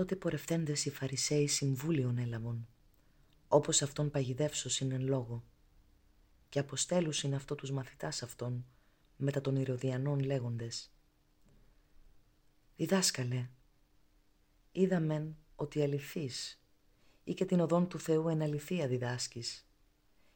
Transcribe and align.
Τότε 0.00 0.16
πορευθέντες 0.16 0.84
οι 0.84 0.90
Φαρισαίοι 0.90 1.46
συμβούλιον 1.46 2.18
έλαβον, 2.18 2.68
όπως 3.48 3.82
αυτόν 3.82 4.10
παγιδεύσωσιν 4.10 4.92
εν 4.92 5.02
λόγω, 5.02 5.44
και 6.48 6.58
αποστέλουσιν 6.58 7.34
αυτό 7.34 7.54
τους 7.54 7.70
μαθητάς 7.70 8.22
αυτών, 8.22 8.66
μετά 9.16 9.40
των 9.40 9.56
Ηρωδιανών 9.56 10.20
λέγοντες. 10.20 10.92
Διδάσκαλε, 12.76 13.48
είδαμεν 14.72 15.36
ότι 15.54 15.82
αληθείς 15.82 16.62
ή 17.24 17.34
και 17.34 17.44
την 17.44 17.60
οδόν 17.60 17.88
του 17.88 17.98
Θεού 17.98 18.28
εν 18.28 18.42
αληθεία 18.42 18.88
διδάσκεις 18.88 19.68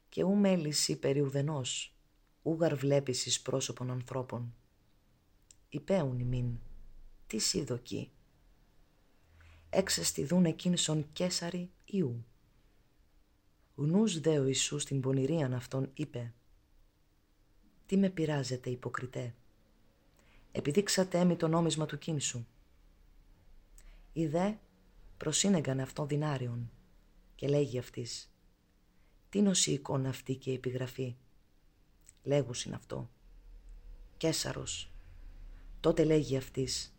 και 0.09 0.23
ου 0.23 0.35
μέληση 0.35 0.99
περί 0.99 1.21
ουδενός, 1.21 1.97
ούγαρ 2.43 2.77
βλέπεις 2.77 3.27
εις 3.27 3.43
πρόσωπον 3.43 3.91
ανθρώπων. 3.91 4.55
Υπέουν 5.69 6.19
ημίν, 6.19 6.59
τι 7.27 7.39
σίδοκι. 7.39 8.13
Έξεστιδούν 9.77 10.45
εκείνσον 10.45 11.07
κέσαρι 11.13 11.71
Ιού. 11.85 12.25
Γνούς 13.75 14.21
δε 14.21 14.39
ο 14.39 14.47
Ιησούς 14.47 14.85
την 14.85 15.01
πονηρίαν 15.01 15.55
αυτόν 15.55 15.91
είπε 15.95 16.33
«Τι 17.87 17.97
με 17.97 18.09
πειράζετε 18.09 18.71
υποκριτέ, 18.71 19.35
επιδείξατε 20.53 21.19
έμι 21.19 21.37
το 21.37 21.49
νόμισμα 21.49 21.87
του 21.87 21.99
κίνησου». 21.99 22.45
Οι 24.13 24.27
δε 24.27 24.53
προσύνεγκαν 25.17 25.81
αυτόν 25.81 26.09
δυνάριον 26.09 26.71
και 27.35 27.49
λέγει 27.49 27.79
αυτής 27.79 28.33
«Τι 29.31 29.43
νοσή 29.43 29.73
εικόνα 29.73 30.09
αυτή 30.09 30.35
και 30.37 30.51
η 30.51 30.55
επιγραφή» 30.55 31.17
λέγουσιν 32.23 32.75
αυτό 32.75 33.11
«Κέσαρος». 34.17 34.91
Τότε 35.81 36.05
λέγει 36.05 36.37
αυτής 36.37 36.95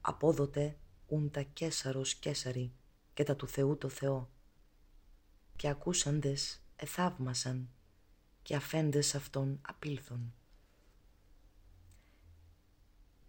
«Απόδοτε 0.00 0.76
ούν 1.12 1.30
τα 1.30 1.42
Κέσαρος 1.42 2.14
Κέσαρη 2.14 2.72
και 3.14 3.24
τα 3.24 3.36
του 3.36 3.48
Θεού 3.48 3.78
το 3.78 3.88
Θεό» 3.88 4.30
και 5.56 5.68
ακούσαντες 5.68 6.62
εθαύμασαν 6.76 7.68
και 8.42 8.56
αφέντες 8.56 9.14
αυτόν 9.14 9.58
απήλθον. 9.62 10.34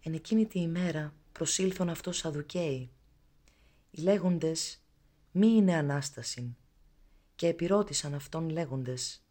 Εν 0.00 0.14
εκείνη 0.14 0.46
τη 0.46 0.60
ημέρα 0.60 1.14
προσήλθον 1.32 1.88
αυτός 1.88 2.16
Σαδουκαίοι. 2.16 2.90
Οι 3.90 4.00
λέγοντες 4.00 4.82
μη 5.32 5.46
είναι 5.46 5.74
Ανάστασιν 5.74 6.56
και 7.34 7.46
επιρώτησαν 7.46 8.14
αυτόν 8.14 8.48
λέγοντες 8.48 9.22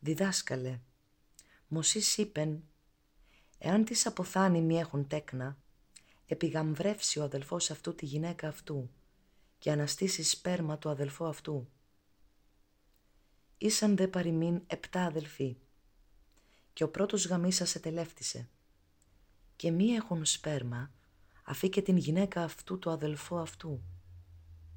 «Διδάσκαλε, 0.00 0.80
Μωσής 1.68 2.16
είπεν, 2.16 2.62
εάν 3.58 3.84
της 3.84 4.06
αποθάνει 4.06 4.60
μη 4.60 4.78
έχουν 4.78 5.06
τέκνα, 5.06 5.58
επιγαμβρεύσει 6.26 7.18
ο 7.18 7.22
αδελφός 7.22 7.70
αυτού 7.70 7.94
τη 7.94 8.06
γυναίκα 8.06 8.48
αυτού 8.48 8.90
και 9.58 9.70
αναστήσει 9.70 10.22
σπέρμα 10.22 10.78
του 10.78 10.88
αδελφού 10.88 11.26
αυτού 11.26 11.68
ήσαν 13.58 13.96
δε 13.96 14.08
παροιμήν 14.08 14.62
επτά 14.66 15.04
αδελφοί 15.04 15.56
και 16.72 16.84
ο 16.84 16.88
πρώτος 16.88 17.26
γαμίσας 17.26 17.74
ετελεύτησε 17.74 18.48
και 19.56 19.70
μη 19.70 19.86
έχουν 19.86 20.24
σπέρμα 20.24 20.90
αφή 21.44 21.68
και 21.68 21.82
την 21.82 21.96
γυναίκα 21.96 22.42
αυτού 22.42 22.78
του 22.78 22.90
αδελφού 22.90 23.38
αυτού 23.38 23.82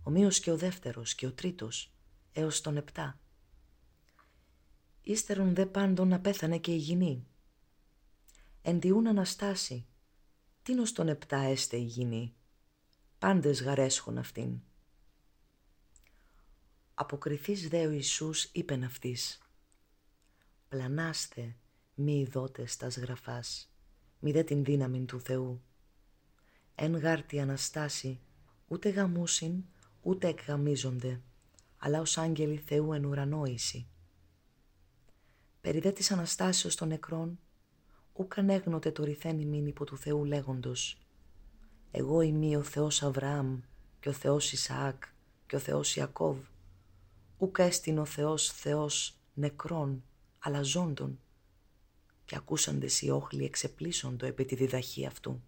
ομοίως 0.03 0.39
και 0.39 0.51
ο 0.51 0.57
δεύτερος 0.57 1.15
και 1.15 1.25
ο 1.25 1.33
τρίτος 1.33 1.93
έως 2.31 2.61
τον 2.61 2.77
επτά. 2.77 3.19
Ύστερον 5.01 5.55
δε 5.55 5.65
πάντων 5.65 6.13
απέθανε 6.13 6.57
και 6.57 6.73
η 6.73 6.77
γυνή. 6.77 7.27
Εντιούν 8.61 9.07
αναστάσει, 9.07 9.85
τίνος 10.69 10.91
τον 10.91 11.07
επτά 11.07 11.37
έστε 11.37 11.77
η 11.77 11.83
γυνή, 11.83 12.33
πάντες 13.19 13.61
γαρέσχον 13.63 14.17
αυτήν. 14.17 14.59
Αποκριθείς 16.93 17.67
δε 17.67 17.85
ο 17.85 17.89
Ιησούς 17.89 18.43
είπεν 18.43 18.83
αυτής 18.83 19.41
«Πλανάστε 20.67 21.55
μη 21.93 22.19
ειδότες 22.19 22.77
τας 22.77 22.97
γραφάς, 22.97 23.71
μη 24.19 24.31
δε 24.31 24.43
την 24.43 24.63
δύναμη 24.63 25.05
του 25.05 25.19
Θεού. 25.19 25.61
Εν 26.75 26.97
γάρτη 26.97 27.39
Αναστάση 27.39 28.19
ούτε 28.67 28.89
γαμούσιν 28.89 29.63
ούτε 30.01 30.27
εκγαμίζονται, 30.27 31.21
αλλά 31.77 31.99
ως 31.99 32.17
άγγελοι 32.17 32.57
Θεού 32.57 32.93
εν 32.93 33.05
ουρανόηση. 33.05 33.87
Περί 35.61 35.79
δε 35.79 35.91
της 35.91 36.11
Αναστάσεως 36.11 36.75
των 36.75 36.87
νεκρών, 36.87 37.39
ούκ 38.19 38.37
ανέγνωτε 38.37 38.91
το 38.91 39.03
ρηθέν 39.03 39.39
ημίν 39.39 39.65
υπό 39.65 39.85
του 39.85 39.97
Θεού 39.97 40.25
λέγοντος. 40.25 40.97
«Εγώ 41.91 42.21
είμαι 42.21 42.57
ο 42.57 42.63
Θεός 42.63 43.03
Αβραάμ 43.03 43.59
και 43.99 44.09
ο 44.09 44.11
Θεός 44.11 44.51
Ισαάκ 44.51 45.03
και 45.47 45.55
ο 45.55 45.59
Θεός 45.59 45.95
Ιακώβ» 45.95 46.37
ούκ 47.37 47.57
έστειν 47.57 47.97
ο 47.97 48.05
Θεός 48.05 48.51
Θεός 48.51 49.17
νεκρών, 49.33 50.03
αλλά 50.39 50.61
ζώντων, 50.61 51.19
και 52.25 52.35
ακούσαντες 52.35 53.01
οι 53.01 53.09
όχλοι 53.09 53.45
εξεπλήσοντο 53.45 54.25
επί 54.25 54.45
τη 54.45 54.55
διδαχή 54.55 55.05
αυτού. 55.05 55.41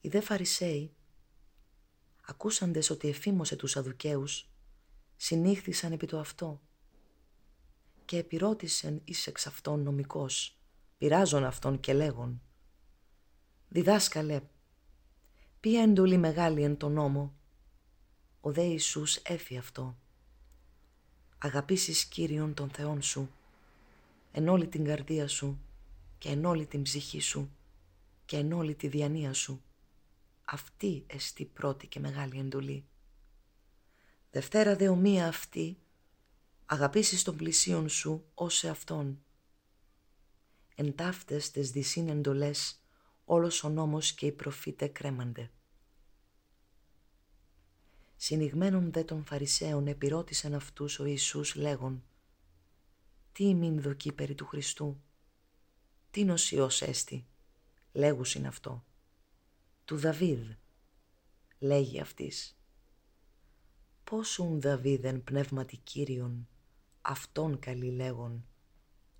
Οι 0.00 0.08
δε 0.08 0.20
Φαρισαίοι, 0.20 0.94
ακούσαντες 2.20 2.90
ότι 2.90 3.08
εφήμωσε 3.08 3.56
τους 3.56 3.76
αδουκαίους, 3.76 4.50
συνήχθησαν 5.16 5.92
επί 5.92 6.06
το 6.06 6.18
αυτό 6.18 6.60
και 8.04 8.16
επιρώτησεν 8.18 9.00
εις 9.04 9.26
εξ 9.26 9.46
αυτών 9.46 9.82
νομικός, 9.82 10.56
πειράζον 11.02 11.44
αυτόν 11.44 11.80
και 11.80 11.92
λέγον 11.92 12.42
«Διδάσκαλε, 13.68 14.40
ποια 15.60 15.82
εντολή 15.82 16.16
μεγάλη 16.16 16.62
εν 16.62 16.76
τον 16.76 16.92
νόμο» 16.92 17.34
Ο 18.40 18.52
δε 18.52 18.62
Ιησούς 18.62 19.16
έφη 19.16 19.56
αυτό 19.58 19.96
αγαπήσεις 21.38 22.04
Κύριον 22.04 22.54
τον 22.54 22.70
Θεόν 22.70 23.02
σου 23.02 23.30
εν 24.32 24.48
όλη 24.48 24.66
την 24.66 24.84
καρδία 24.84 25.28
σου 25.28 25.58
και 26.18 26.28
εν 26.28 26.44
όλη 26.44 26.66
την 26.66 26.82
ψυχή 26.82 27.20
σου 27.20 27.50
και 28.24 28.36
εν 28.36 28.52
όλη 28.52 28.74
τη 28.74 28.88
διανία 28.88 29.32
σου. 29.32 29.62
Αυτή 30.44 31.04
εστί 31.06 31.44
πρώτη 31.44 31.86
και 31.86 32.00
μεγάλη 32.00 32.38
εντολή. 32.38 32.84
Δευτέρα 34.30 34.76
δε 34.76 34.88
ομοία 34.88 35.26
αυτή 35.26 35.78
αγαπήσεις 36.66 37.22
τον 37.22 37.36
πλησίον 37.36 37.88
σου 37.88 38.24
ως 38.34 38.56
σε 38.56 38.68
αυτόν. 38.68 39.24
Εν 40.74 40.94
ταύτες 40.94 41.50
τες 41.50 41.70
δυσύν 41.70 42.08
εντολές 42.08 42.80
όλος 43.24 43.64
ο 43.64 43.68
νόμος 43.68 44.12
και 44.12 44.26
οι 44.26 44.32
προφήτες 44.32 44.90
κρέμανται. 44.92 45.50
Συνηγμένων 48.16 48.92
δε 48.92 49.04
των 49.04 49.24
Φαρισαίων 49.24 49.86
επιρώτησαν 49.86 50.54
αυτούς 50.54 50.98
ο 50.98 51.04
Ιησούς 51.04 51.54
λέγον 51.54 52.04
«Τι 53.32 53.44
ημίν 53.44 53.80
δοκεί 53.80 54.12
περί 54.12 54.34
του 54.34 54.46
Χριστού, 54.46 55.00
τι 56.10 56.24
νοσιός 56.24 56.82
έστι, 56.82 57.26
λέγουσιν 57.92 58.46
αυτό, 58.46 58.84
του 59.84 59.96
Δαβίδ, 59.96 60.50
λέγει 61.58 62.00
αυτής. 62.00 62.58
Πόσουν 64.04 64.60
Δαβίδ 64.60 65.04
εν 65.04 65.24
πνεύματι 65.24 65.76
Κύριον, 65.76 66.48
αυτόν 67.02 67.58
καλή 67.58 67.90
λέγον, 67.90 68.46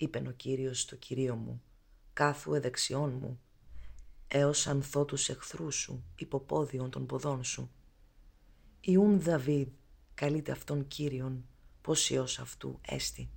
είπεν 0.02 0.26
ο 0.26 0.30
Κύριος 0.30 0.80
στο 0.80 0.96
Κυρίο 0.96 1.34
μου, 1.34 1.62
κάθου 2.12 2.54
εδεξιών 2.54 3.12
μου, 3.12 3.40
έως 4.28 4.66
ανθώ 4.66 5.04
τους 5.04 5.28
εχθρούς 5.28 5.74
σου, 5.74 6.04
υποπόδιον 6.16 6.90
των 6.90 7.06
ποδών 7.06 7.44
σου. 7.44 7.70
Ιούν 8.80 9.20
Δαβίδ 9.20 9.68
καλείται 10.14 10.52
αυτόν 10.52 10.88
Κύριον, 10.88 11.44
πως 11.80 12.10
Υιός 12.10 12.38
αυτού 12.38 12.78
έστι. 12.82 13.30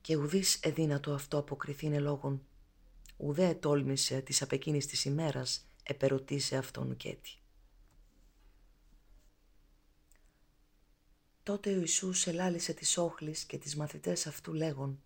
Και 0.00 0.16
ουδής 0.16 0.54
εδύνατο 0.54 1.12
αυτό 1.12 1.38
αποκριθήνε 1.38 1.98
λόγον, 1.98 2.42
ουδέ 3.16 3.54
τόλμησε 3.54 4.20
της 4.20 4.42
απεκίνης 4.42 4.86
της 4.86 5.04
ημέρας 5.04 5.66
επερωτήσε 5.82 6.56
αυτόν 6.56 6.90
ουκέτη. 6.90 7.39
Τότε 11.42 11.76
ο 11.76 11.78
Ιησούς 11.78 12.26
ελάλησε 12.26 12.72
τις 12.72 12.96
όχλης 12.96 13.44
και 13.44 13.58
τις 13.58 13.76
μαθητές 13.76 14.26
αυτού 14.26 14.52
λέγον 14.52 15.02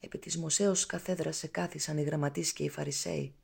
Επί 0.00 0.18
της 0.18 0.38
Μωσέως 0.38 0.86
καθέδρας 0.86 1.44
κάθισαν 1.50 1.98
οι 1.98 2.02
γραμματείς 2.02 2.52
και 2.52 2.64
οι 2.64 2.68
Φαρισαίοι 2.68 3.34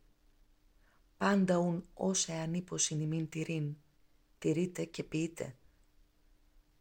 πάντα 1.19 1.57
ουν 1.57 1.85
όσε 1.95 2.33
ανήποσιν 2.33 3.01
ημίν 3.01 3.29
τηρήν, 3.29 3.77
τηρείτε 4.39 4.85
και 4.85 5.03
ποιείτε. 5.03 5.57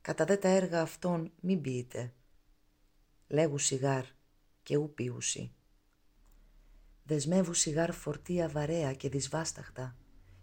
Κατά 0.01 0.25
δε 0.25 0.37
τα 0.37 0.47
έργα 0.47 0.81
αυτών 0.81 1.31
μην 1.39 1.61
ποιείτε. 1.61 2.13
Λέγου 3.27 3.57
σιγάρ 3.57 4.05
και 4.63 4.77
ου 4.77 4.93
ποιούσι. 4.93 5.51
Δεσμεύου 7.03 7.53
σιγάρ 7.53 7.93
φορτία 7.93 8.49
βαρέα 8.49 8.93
και 8.93 9.09
δυσβάσταχτα 9.09 9.95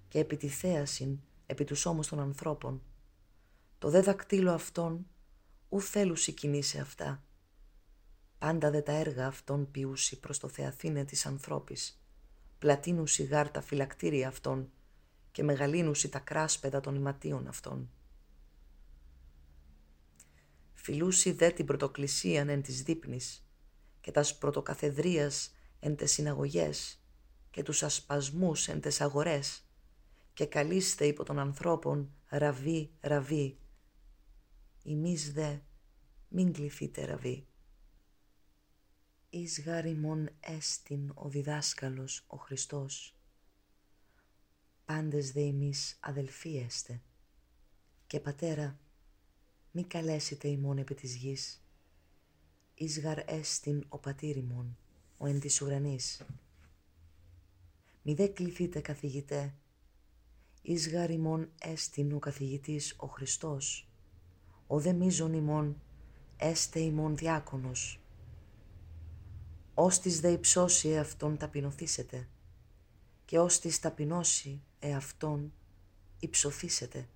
και 0.09 0.19
επί 0.19 0.37
τη 0.37 0.49
θέασιν 0.49 1.21
επί 1.47 1.65
τους 1.65 1.87
ώμους 1.87 2.09
των 2.09 2.21
ανθρώπων. 2.21 2.83
Το 3.79 3.91
δε 3.91 4.01
δακτύλο 4.01 4.53
αυτών 4.53 5.07
ου 5.69 5.81
θέλουσι 5.81 6.33
κινήσει 6.33 6.79
αυτά. 6.79 7.25
Πάντα 8.39 8.71
δε 8.71 8.81
τα 8.81 8.93
έργα 8.93 9.27
αυτών 9.27 9.71
ποιούσι 9.71 10.21
προς 10.21 10.39
το 10.39 10.49
Θεαθήνε 10.49 11.05
της 11.05 11.27
ανθρώπης. 11.27 12.03
Πλατίνουσι 12.59 13.23
γάρ 13.23 13.51
τα 13.51 13.61
φυλακτήρια 13.61 14.29
αυτών 14.29 14.71
και 15.33 15.43
μεγαλύνουσι 15.43 16.09
τα 16.09 16.19
κράσπεδα 16.19 16.81
των 16.81 16.95
ηματίων 16.95 17.47
αυτών. 17.47 17.91
Φιλούσι 20.75 21.33
δε 21.33 21.51
την 21.51 21.67
πρωτοκλησίαν 21.67 22.49
εν 22.49 22.63
της 22.63 22.83
δείπνης 22.83 23.47
και 24.01 24.11
τας 24.11 24.39
πρωτοκαθεδρίας 24.39 25.55
εν 25.81 25.97
τες 25.97 26.13
συναγωγές 26.13 27.03
και 27.51 27.63
τους 27.63 27.83
ασπασμούς 27.83 28.69
εν 28.69 28.81
τες 28.81 29.01
αγορές 29.01 29.65
και 30.35 30.47
καλείστε 30.47 31.07
υπό 31.07 31.25
των 31.25 31.39
ανθρώπων 31.39 32.13
ραβή 32.29 32.91
ραβή. 33.01 33.59
Ημείς 34.83 35.33
δε 35.33 35.59
μην 36.29 36.53
κληθείτε 36.53 37.05
ραβή. 37.05 37.47
Εις 39.31 39.61
γάριμον 39.61 40.29
έστιν 40.41 41.13
ο 41.15 41.29
διδάσκαλος 41.29 42.25
ο 42.27 42.37
Χριστός. 42.37 43.17
Πάντες 44.85 45.33
δε 45.33 45.41
ημείς 45.41 45.97
αδελφοί 46.01 46.57
έστε. 46.57 47.03
Και 48.07 48.21
πατέρα, 48.21 48.79
μη 49.71 49.85
καλέσετε 49.85 50.49
ημών 50.49 50.79
επί 50.79 50.95
της 50.95 51.15
γης. 51.15 51.65
Εις 52.75 53.01
γαρ 53.01 53.19
έστιν 53.31 53.85
ο 53.89 53.99
πατήρ 53.99 54.37
ημών, 54.37 54.79
ο 55.17 55.27
εν 55.27 55.41
της 55.41 55.61
ουρανής. 55.61 56.23
Μη 58.03 58.15
δε 58.15 58.27
κληθείτε 58.27 58.81
καθηγητέ, 58.81 59.55
εις 60.67 60.91
γαρ 60.91 61.11
ημών 61.11 61.51
έστιν 61.61 62.13
ο 62.13 62.19
καθηγητής 62.19 62.95
ο 62.97 63.07
Χριστός. 63.07 63.89
Ο 64.67 64.81
δε 64.81 64.93
μίζων 64.93 65.33
ημών 65.33 65.83
έστε 66.37 66.81
ημών 66.81 67.17
διάκονος 67.17 67.99
ως 69.75 69.99
της 69.99 70.21
δε 70.21 70.31
υψώσει 70.31 70.89
εαυτόν 70.89 71.37
ταπεινωθήσετε 71.37 72.29
και 73.25 73.39
ως 73.39 73.61
της 73.61 73.81
ταπεινώσει 73.81 74.63
εαυτόν 74.79 75.53
υψωθήσετε. 76.21 77.09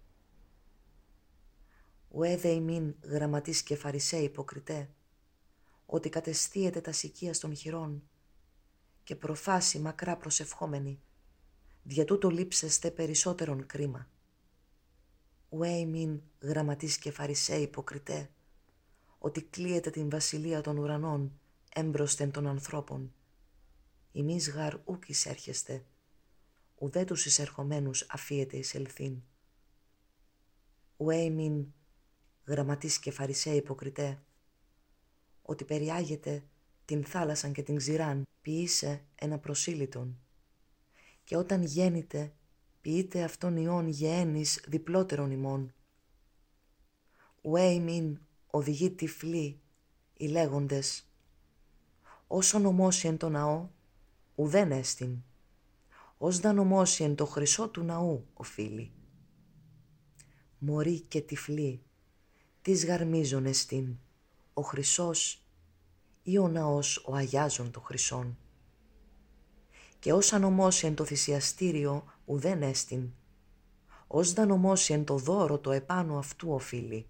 Ουέ 2.09 2.37
δε 2.37 2.49
ημίν 2.49 2.95
γραμματής 3.03 3.63
και 3.63 3.77
φαρισέ 3.77 4.17
υποκριτέ, 4.17 4.91
ότι 5.87 6.09
κατεστίετε 6.09 6.81
τας 6.81 6.97
σικία 6.97 7.39
των 7.39 7.57
χειρών 7.57 8.09
και 9.05 9.17
προφάσει 9.17 9.79
μακρά 9.79 10.17
προσευχόμενοι, 10.17 11.01
δια 11.89 12.05
τούτο 12.05 12.31
λείψεστε 12.31 12.91
περισσότερον 12.91 13.67
κρίμα. 13.67 14.09
Ουέ 15.49 15.69
ημίν 15.69 16.23
γραμματής 16.41 16.99
και 16.99 17.11
φαρισέ 17.11 17.57
υποκριτέ, 17.57 18.31
ότι 19.19 19.43
κλείετε 19.43 19.91
την 19.91 20.11
βασιλεία 20.11 20.61
των 20.61 20.79
ουρανών 20.79 21.41
έμπροσθεν 21.75 22.31
των 22.31 22.47
ανθρώπων. 22.47 23.15
Ημείς 24.13 24.51
γαρ 24.51 24.75
ούκ 24.85 25.09
εισέρχεστε, 25.09 25.85
ουδέ 26.75 27.05
τους 27.05 27.27
εισερχομένους 27.27 28.07
αφίετε 28.09 28.57
εις 28.57 28.75
ελθύν. 28.75 29.23
Ουέ 30.97 31.29
μην 31.29 31.67
γραμματής 32.45 32.99
και 32.99 33.11
φαρισέ 33.11 33.51
υποκριτέ, 33.51 34.23
ότι 35.43 35.65
περιάγεται 35.65 36.43
την 36.85 37.05
θάλασσαν 37.05 37.53
και 37.53 37.63
την 37.63 37.77
ξηράν, 37.77 38.23
ποιήσε 38.41 39.05
ένα 39.15 39.39
προσήλυτον. 39.39 40.19
Και 41.29 41.37
όταν 41.37 41.63
γέννητε, 41.63 42.33
ποιείτε 42.81 43.23
αυτόν 43.23 43.57
ιών 43.57 43.89
γεένης 43.89 44.65
διπλότερον 44.69 45.31
ημών. 45.31 45.75
Ουέ 47.43 47.79
μην 47.79 48.19
οδηγεί 48.47 48.91
τυφλή, 48.91 49.61
οι 50.17 50.27
λέγοντες, 50.27 51.09
όσον 52.27 52.67
ομώσει 52.67 53.09
εν 53.09 53.17
το 53.17 53.29
ναό, 53.29 53.69
ουδέν 54.35 54.73
έστιν. 54.73 55.23
Ως 56.19 56.39
δαν 56.39 56.59
ομώσει 56.59 57.05
εν 57.05 57.15
το 57.15 57.27
χρυσό 57.27 57.69
του 57.69 57.83
ναού, 57.83 58.27
οφείλει. 58.33 58.93
Μωρή 60.59 61.01
και 61.01 61.21
τυφλή, 61.21 61.83
τις 62.63 62.85
γαρμίζον 62.87 63.47
εστιν, 63.47 63.97
ο 64.55 64.63
χρυσός 64.63 65.45
ή 66.23 66.39
ο 66.39 66.49
ναός 66.49 67.05
ο 67.07 67.15
αγιάζων 67.15 67.71
το 67.71 67.81
χρυσόν. 67.81 68.39
Και 69.99 70.13
ως 70.13 70.33
ανομώσει 70.33 70.87
εν 70.87 70.95
το 70.95 71.05
θυσιαστήριο 71.05 72.05
ουδέν 72.25 72.63
έστιν, 72.63 73.11
ως 74.07 74.33
δαν 74.33 74.51
ομώσει 74.51 74.93
εν 74.93 75.05
το 75.05 75.17
δώρο 75.17 75.59
το 75.59 75.71
επάνω 75.71 76.19
αυτού 76.19 76.53
οφείλει. 76.53 77.07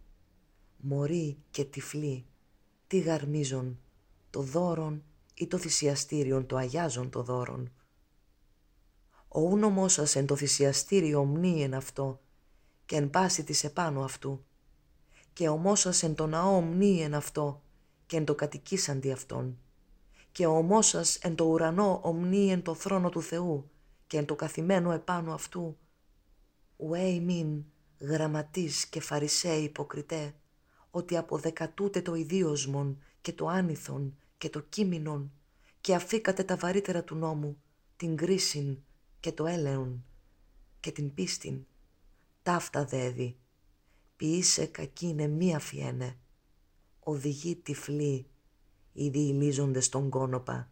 Μωρή 0.77 1.37
και 1.51 1.65
τυφλή, 1.65 2.25
τι 2.87 2.99
γαρμίζον 2.99 3.79
το 4.31 4.41
δώρον 4.41 5.03
ή 5.35 5.47
το 5.47 5.59
θυσιαστήριον 5.59 6.47
το 6.47 6.57
αγιάζον 6.57 7.11
το 7.11 7.23
δώρον. 7.23 7.73
Ο 9.29 9.41
ούνομός 9.41 9.93
σας 9.93 10.17
εν 10.17 10.27
το 10.27 10.37
θυσιαστήριο 10.37 11.25
μνή 11.25 11.63
εν 11.63 11.75
αυτό 11.75 12.21
και 12.87 12.97
εν 12.97 13.11
πάση 13.11 13.45
της 13.45 13.65
επάνω 13.65 14.05
αυτού 14.05 14.45
και 15.33 15.49
ομός 15.49 15.81
σας 15.81 16.03
εν 16.03 16.15
το 16.15 16.27
ναό 16.27 16.61
μνή 16.61 17.03
εν 17.03 17.15
αυτό 17.15 17.63
και 18.07 18.17
εν 18.17 18.25
το 18.25 18.35
κατοικήσαντι 18.35 19.13
αυτόν 19.13 19.59
και 20.39 20.47
ομό 20.47 20.83
σας 20.83 21.17
εν 21.17 21.35
το 21.35 21.45
ουρανό 21.45 22.01
ομνή 22.03 22.51
εν 22.51 22.63
το 22.63 22.75
θρόνο 22.75 23.09
του 23.09 23.23
Θεού 23.23 23.71
και 24.07 24.19
εν 24.19 24.27
το 24.27 24.35
καθημένο 24.35 24.93
επάνω 24.93 25.33
αυτού 25.35 25.79
ουέι 26.77 27.21
μην 27.21 27.65
γραμματής 27.99 28.87
και 28.87 29.01
φαρισέ 29.01 29.53
υποκριτέ 29.53 30.35
ότι 30.91 31.17
αποδεκατούτε 31.17 32.03
το 32.03 32.15
ιδίωσμον 32.15 33.03
και 33.21 33.33
το 33.33 33.47
άνηθον 33.47 34.17
και 34.39 34.51
το 34.51 34.61
κείμενον 34.61 35.33
και 35.81 35.95
αφήκατε 35.95 36.45
τα 36.45 36.57
βαρύτερα 36.57 37.05
του 37.05 37.15
νόμου, 37.15 37.63
την 37.97 38.17
κρίσιν 38.17 38.79
και 39.21 39.33
το 39.33 39.47
έλεον 39.47 40.05
και 40.81 40.93
την 40.93 41.15
πίστην. 41.15 41.67
Ταύτα 42.43 42.85
δέδει, 42.85 43.37
ποιήσε 44.17 44.67
κακίνε 44.67 45.27
μη 45.27 45.55
αφιένε, 45.55 46.19
οδηγεί 47.01 47.57
τυφλή, 47.57 48.27
οι 48.99 49.09
διηλίζοντες 49.09 49.85
στον 49.85 50.09
κόνοπα, 50.09 50.69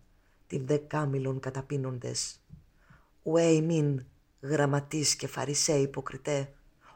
την 0.47 0.67
δεκάμιλον 0.67 1.41
καταπίνοντες. 1.41 2.41
Ουέ 3.23 3.61
μην 3.61 4.05
γραμματής 4.41 5.17
και 5.17 5.27
φαρισέ 5.27 5.73
υποκριτέ, 5.73 6.53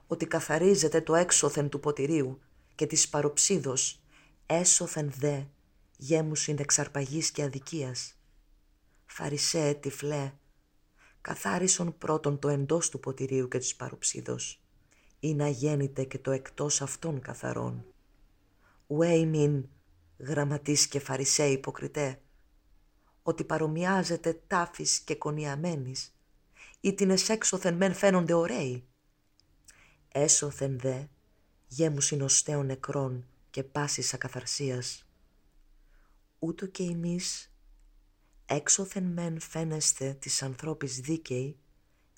ότι 0.07 0.27
καθαρίζεται 0.27 1.01
το 1.01 1.15
έξωθεν 1.15 1.69
του 1.69 1.81
ποτηρίου 1.81 2.41
και 2.75 2.87
της 2.87 3.09
παροψίδος, 3.09 4.01
έσωθεν 4.47 5.13
δε 5.19 5.43
γέμουσιν 5.97 6.57
εξαρπαγής 6.59 7.31
και 7.31 7.43
αδικίας. 7.43 8.15
Φαρισέ 9.07 9.79
τυφλέ, 9.81 10.33
καθάρισον 11.21 11.99
πρώτον 11.99 12.39
το 12.39 12.49
εντός 12.49 12.89
του 12.89 13.01
ποτηρίου 13.01 13.49
και 13.49 13.59
της 13.59 13.77
παροψίδος, 13.77 14.63
ή 15.21 15.35
να 15.35 15.49
γέννηται 15.49 16.05
και 16.05 16.19
το 16.19 16.31
εκτός 16.31 16.83
αυτών 16.83 17.21
καθαρών. 17.21 17.85
Ουέι 18.87 19.27
μην, 19.27 19.69
γραμματής 20.21 20.87
και 20.87 21.01
φαρισέ 21.01 21.45
υποκριτέ, 21.45 22.21
ότι 23.23 23.45
παρομοιάζεται 23.45 24.43
τάφης 24.47 24.99
και 24.99 25.15
κονιαμένης, 25.15 26.15
ή 26.81 26.95
την 26.95 27.11
εσέξωθεν 27.11 27.75
μεν 27.75 27.95
φαίνονται 27.95 28.33
ωραίοι. 28.35 28.85
Έσωθεν 30.09 30.79
δε, 30.79 31.03
γέμουσιν 31.67 32.23
οστέων 32.23 32.67
νεκρών 32.67 33.27
και 33.51 33.63
πάσης 33.63 34.15
ακαθαρσίας 34.15 35.05
ούτω 36.41 36.67
και 36.67 36.83
εμείς 36.83 37.53
έξωθεν 38.47 39.05
μεν 39.05 39.41
φαίνεστε 39.41 40.15
της 40.15 40.43
ανθρώπης 40.43 41.01
δίκαιη, 41.01 41.59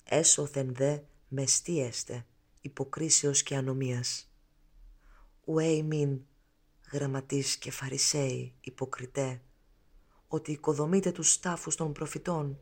έσωθεν 0.03 0.73
δε 0.75 0.99
μεστίεστε 1.27 2.25
υποκρίσεως 2.61 3.43
και 3.43 3.55
ανομίας. 3.55 4.31
Ουέ 5.45 5.81
μην 5.81 6.21
γραμματείς 6.93 7.57
και 7.57 7.71
φαρισαίοι 7.71 8.53
υποκριτέ, 8.61 9.41
ότι 10.27 10.51
οικοδομείτε 10.51 11.11
τους 11.11 11.31
στάφους 11.31 11.75
των 11.75 11.93
προφητών 11.93 12.59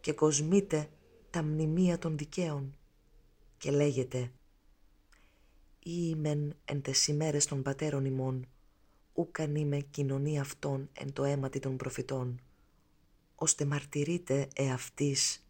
και 0.00 0.12
κοσμείτε 0.12 0.90
τα 1.30 1.42
μνημεία 1.42 1.98
των 1.98 2.18
δικαίων 2.18 2.76
και 3.58 3.70
λέγεται 3.70 4.32
«Ή 5.78 6.14
μεν 6.14 6.56
εν 6.64 6.82
τες 6.82 7.06
ημέρες 7.06 7.46
των 7.46 7.62
πατέρων 7.62 8.04
ημών 8.04 8.46
ούκαν 9.12 9.54
είμαι 9.54 9.78
κοινωνία 9.78 10.40
αυτών 10.40 10.88
εν 10.92 11.12
το 11.12 11.24
αίματι 11.24 11.58
των 11.58 11.76
προφητών, 11.76 12.40
ώστε 13.34 13.64
μαρτυρείτε 13.64 14.48
εαυτής 14.54 15.46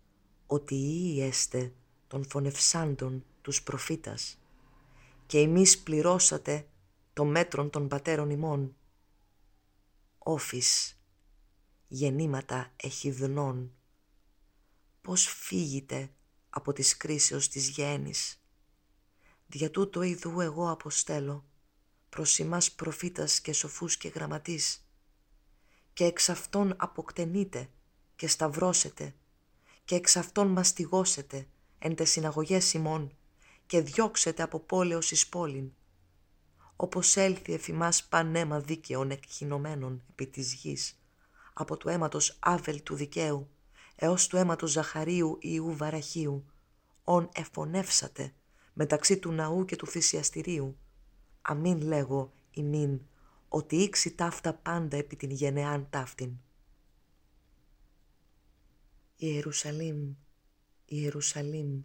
ότι 0.46 0.74
ή 0.74 1.22
έστε 1.22 1.72
των 2.06 2.24
φωνευσάντων 2.28 3.24
τους 3.42 3.62
προφήτας 3.62 4.38
και 5.26 5.38
εμείς 5.38 5.78
πληρώσατε 5.78 6.66
το 7.14 7.24
μέτρον 7.24 7.70
των 7.70 7.88
πατέρων 7.88 8.30
ημών. 8.30 8.76
Όφης, 10.18 11.00
γεννήματα 11.88 12.72
εχιδνών, 12.76 13.72
πώς 15.00 15.26
φύγετε 15.26 16.12
από 16.50 16.72
τις 16.72 16.96
κρίσεως 16.96 17.48
της 17.48 17.68
γέννης; 17.68 18.42
Δια 19.46 19.70
τούτο 19.70 20.02
ειδού 20.02 20.40
εγώ 20.40 20.70
αποστέλω, 20.70 21.44
προς 22.08 22.38
ημάς 22.38 22.72
προφήτας 22.72 23.40
και 23.40 23.52
σοφούς 23.52 23.96
και 23.96 24.08
γραμματείς, 24.08 24.88
και 25.92 26.04
εξ 26.04 26.28
αυτών 26.28 26.74
αποκτενείτε 26.76 27.70
και 28.16 28.26
σταυρώσετε 28.28 29.14
και 29.84 29.94
εξ 29.94 30.16
αυτών 30.16 30.48
μαστιγώσετε 30.48 31.48
εν 31.78 31.94
τες 31.94 32.10
συναγωγές 32.10 32.72
ημών 32.72 33.16
και 33.66 33.80
διώξετε 33.80 34.42
από 34.42 34.60
πόλεως 34.60 35.10
εις 35.10 35.28
πόλην 35.28 35.72
όπως 36.76 37.16
έλθει 37.16 37.52
εφημάς 37.52 38.04
πανέμα 38.04 38.60
δίκαιων 38.60 39.10
εκχυνωμένων 39.10 40.02
επί 40.10 40.26
της 40.26 40.54
γης 40.54 40.98
από 41.52 41.76
του 41.76 41.88
αίματος 41.88 42.36
Άβελ 42.40 42.82
του 42.82 42.94
δικαίου 42.94 43.48
έως 43.96 44.26
του 44.26 44.36
αίματος 44.36 44.70
Ζαχαρίου 44.70 45.38
Ιού 45.40 45.76
Βαραχίου 45.76 46.44
ον 47.04 47.28
εφωνεύσατε 47.34 48.32
μεταξύ 48.72 49.18
του 49.18 49.32
ναού 49.32 49.64
και 49.64 49.76
του 49.76 49.86
θυσιαστηρίου 49.86 50.76
αμήν 51.42 51.80
λέγω 51.80 52.32
ημίν 52.50 53.00
ότι 53.48 53.76
ήξι 53.76 54.14
ταύτα 54.14 54.54
πάντα 54.54 54.96
επί 54.96 55.16
την 55.16 55.30
γενεάν 55.30 55.86
ταύτην. 55.90 56.32
Ιερουσαλήμ, 59.16 60.14
Ιερουσαλήμ, 60.84 61.82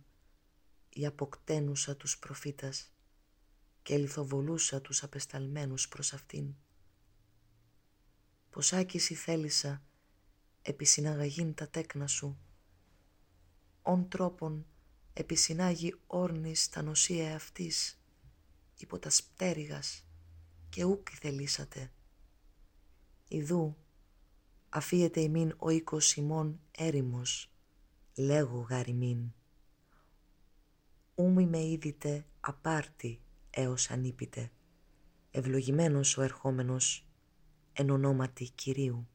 η 0.89 1.05
αποκτένουσα 1.05 1.95
τους 1.95 2.17
προφήτας 2.17 2.93
και 3.89 3.97
λιθοβολούσα 3.97 4.81
τους 4.81 5.03
απεσταλμένους 5.03 5.87
προς 5.87 6.13
αυτήν. 6.13 6.55
Πως 8.49 8.73
άκηση 8.73 9.13
θέλησα 9.13 9.83
επισυναγαγήν 10.61 11.53
τα 11.53 11.69
τέκνα 11.69 12.07
σου, 12.07 12.39
ον 13.81 14.09
τρόπον 14.09 14.65
επισυνάγει 15.13 15.95
όρνης 16.07 16.69
τα 16.69 16.81
νοσία 16.81 17.35
αυτής 17.35 18.01
υπό 18.77 18.99
τας 18.99 19.15
σπτέρυγας 19.15 20.05
και 20.69 20.83
ούκ 20.83 21.07
θελήσατε. 21.21 21.91
Ιδού 23.27 23.77
αφίεται 24.69 25.19
ημίν 25.19 25.53
ο 25.57 25.69
οίκος 25.69 26.15
ημών 26.15 26.59
έρημος, 26.71 27.51
λέγω 28.15 28.59
γαριμίν. 28.59 29.33
Ούμι 31.15 31.45
με 31.45 31.63
είδητε 31.65 32.25
απάρτη 32.39 33.21
έως 33.49 33.89
ανήπητε, 33.89 34.51
ευλογημένος 35.31 36.17
ο 36.17 36.21
ερχόμενος 36.21 37.07
εν 37.73 37.89
ονόματι 37.89 38.49
Κυρίου. 38.55 39.07